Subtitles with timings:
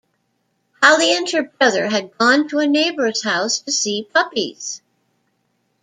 [0.81, 4.81] Holly and her brother had gone to a neighbor's house to see puppies.